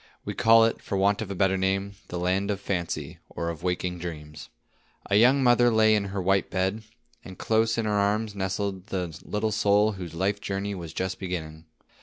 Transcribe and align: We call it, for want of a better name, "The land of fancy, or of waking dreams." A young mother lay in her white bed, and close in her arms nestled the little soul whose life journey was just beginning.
We 0.25 0.33
call 0.33 0.65
it, 0.65 0.81
for 0.81 0.97
want 0.97 1.21
of 1.21 1.29
a 1.29 1.35
better 1.35 1.57
name, 1.59 1.93
"The 2.07 2.17
land 2.17 2.49
of 2.49 2.59
fancy, 2.59 3.19
or 3.29 3.49
of 3.49 3.61
waking 3.61 3.99
dreams." 3.99 4.49
A 5.11 5.15
young 5.15 5.43
mother 5.43 5.69
lay 5.69 5.93
in 5.93 6.05
her 6.05 6.19
white 6.19 6.49
bed, 6.49 6.81
and 7.23 7.37
close 7.37 7.77
in 7.77 7.85
her 7.85 7.91
arms 7.91 8.33
nestled 8.33 8.87
the 8.87 9.15
little 9.23 9.51
soul 9.51 9.91
whose 9.91 10.15
life 10.15 10.41
journey 10.41 10.73
was 10.73 10.91
just 10.91 11.19
beginning. 11.19 11.65